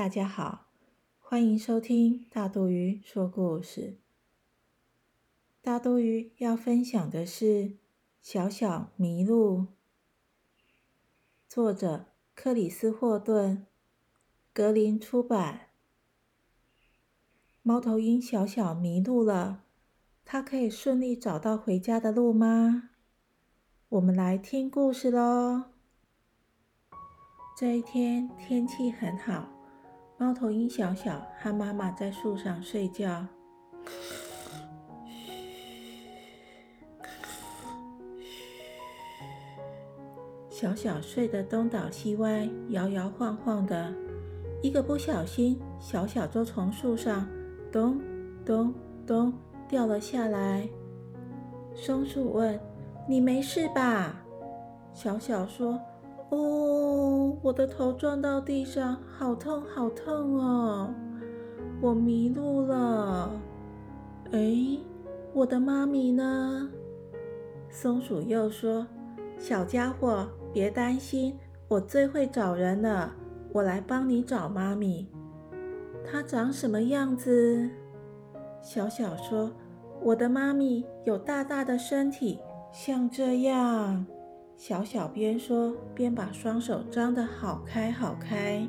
[0.00, 0.68] 大家好，
[1.18, 3.98] 欢迎收听大肚鱼说故事。
[5.60, 7.44] 大肚鱼要分享的是
[8.18, 9.58] 《小小麋鹿》，
[11.46, 13.66] 作者克里斯·霍顿，
[14.54, 15.68] 格林出版。
[17.60, 19.64] 猫头鹰小小迷路了，
[20.24, 22.88] 它可以顺利找到回家的路吗？
[23.90, 25.64] 我们来听故事喽。
[27.54, 29.59] 这一天天气很好。
[30.22, 33.26] 猫头鹰小小和妈妈在树上睡觉，
[40.50, 43.90] 小小睡得东倒西歪，摇摇晃晃的。
[44.62, 47.26] 一个不小心，小小就从树上
[47.72, 47.98] 咚
[48.44, 48.74] 咚
[49.06, 49.32] 咚
[49.66, 50.68] 掉了下来。
[51.74, 52.60] 松鼠问
[53.08, 54.22] ：“你没事吧？”
[54.92, 55.80] 小小说。
[56.30, 60.94] 哦，我的头撞到地上，好痛好痛哦！
[61.80, 63.30] 我迷路了。
[64.32, 64.78] 哎，
[65.34, 66.70] 我的妈咪呢？
[67.68, 68.86] 松鼠又说
[69.38, 73.12] ：“小家伙，别担心，我最会找人了，
[73.52, 75.08] 我来帮你找妈咪。
[76.04, 77.68] 她长什么样子？”
[78.62, 79.50] 小小说
[80.02, 82.38] ：“我的妈咪有大大的身体，
[82.70, 84.06] 像这样。”
[84.60, 88.68] 小小边说边把双手张得好开好开。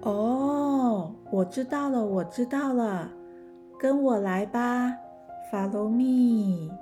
[0.00, 3.10] 哦，我知道了，我知道了，
[3.78, 4.90] 跟我来吧
[5.52, 6.74] ，Follow me。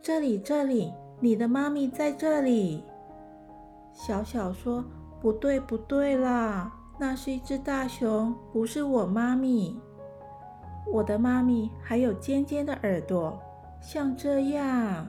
[0.00, 2.82] 这里，这里，你的妈咪在这里。
[3.92, 4.84] 小小说
[5.22, 9.80] ：“不对，不对啦，那是一只大熊，不是我妈咪。
[10.92, 13.40] 我的妈咪还有尖尖的耳朵，
[13.80, 15.06] 像这样。”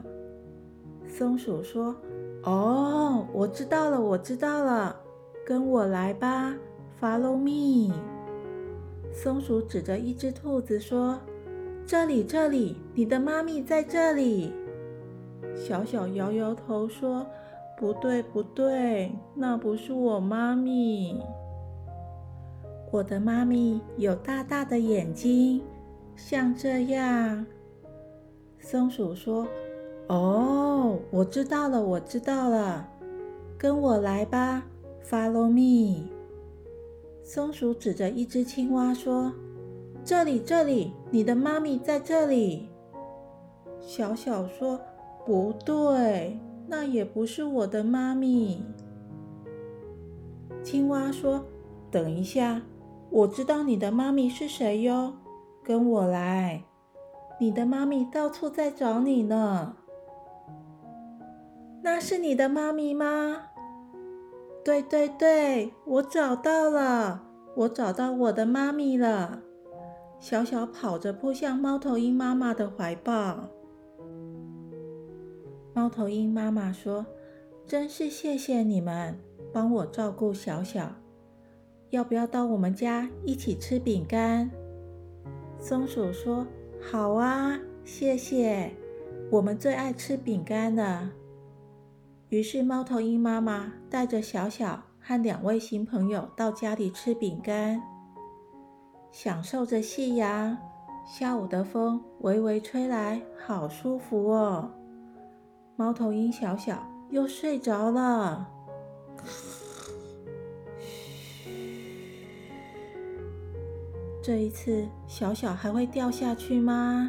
[1.16, 1.94] 松鼠说
[2.42, 4.96] ：“哦，我知道了，我知道了，
[5.46, 6.52] 跟我来吧
[7.00, 7.94] ，Follow me。”
[9.14, 11.20] 松鼠指着一只兔子说
[11.86, 14.52] ：“这里，这里，你的妈咪在这里。”
[15.54, 17.24] 小小摇摇头说
[17.78, 21.22] ：“不对，不对，那不是我妈咪。
[22.90, 25.62] 我的妈咪有大大的眼睛，
[26.16, 27.46] 像这样。”
[28.58, 29.46] 松鼠说。
[30.08, 32.86] 哦，我知道了，我知道了，
[33.56, 34.62] 跟我来吧
[35.02, 36.08] ，Follow me。
[37.22, 39.32] 松鼠指着一只青蛙说
[40.04, 42.68] ：“这里，这里，你的妈咪在这里。”
[43.80, 44.78] 小小说
[45.24, 48.62] ：“不对，那也不是我的妈咪。”
[50.62, 51.46] 青蛙说
[51.90, 52.60] ：“等一下，
[53.08, 55.14] 我知道你的妈咪是谁哟，
[55.62, 56.62] 跟我来，
[57.40, 59.76] 你的妈咪到处在找你呢。”
[61.84, 63.42] 那是你的妈咪吗？
[64.64, 69.42] 对对对，我找到了，我找到我的妈咪了。
[70.18, 73.50] 小小跑着扑向猫头鹰妈妈的怀抱。
[75.74, 77.04] 猫头鹰妈妈说
[77.68, 79.18] ：“真是谢谢你们
[79.52, 80.90] 帮我照顾小小，
[81.90, 84.50] 要不要到我们家一起吃饼干？”
[85.60, 86.46] 松鼠说
[86.80, 88.70] ：“好啊，谢谢，
[89.30, 91.12] 我们最爱吃饼干了。”
[92.34, 97.80] 于是，猫头鹰妈妈带着小小和两位新朋友到家里吃饼干，
[99.12, 100.58] 享受着夕阳。
[101.06, 104.68] 下午的风微微吹来，好舒服哦。
[105.76, 108.50] 猫头鹰小小又睡着了。
[114.20, 117.08] 这一次，小小还会掉下去吗？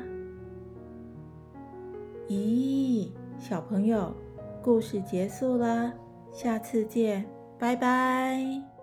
[2.27, 3.09] 咦，
[3.39, 4.13] 小朋友。
[4.65, 5.93] 故事结束了，
[6.33, 7.23] 下次见，
[7.59, 8.74] 拜拜。